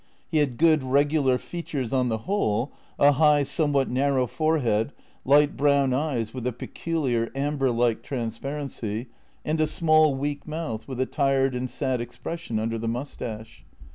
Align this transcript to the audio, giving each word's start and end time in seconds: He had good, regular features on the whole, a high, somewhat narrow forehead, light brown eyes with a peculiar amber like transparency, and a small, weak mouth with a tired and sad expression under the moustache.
He 0.31 0.39
had 0.39 0.57
good, 0.57 0.81
regular 0.81 1.37
features 1.37 1.93
on 1.93 2.09
the 2.09 2.17
whole, 2.25 2.71
a 2.97 3.11
high, 3.11 3.43
somewhat 3.43 3.87
narrow 3.87 4.25
forehead, 4.25 4.93
light 5.25 5.55
brown 5.55 5.93
eyes 5.93 6.33
with 6.33 6.47
a 6.47 6.51
peculiar 6.51 7.29
amber 7.35 7.69
like 7.69 8.01
transparency, 8.01 9.09
and 9.45 9.61
a 9.61 9.67
small, 9.67 10.15
weak 10.15 10.47
mouth 10.47 10.87
with 10.87 10.99
a 11.01 11.05
tired 11.05 11.53
and 11.53 11.69
sad 11.69 12.01
expression 12.01 12.57
under 12.57 12.79
the 12.79 12.87
moustache. 12.87 13.63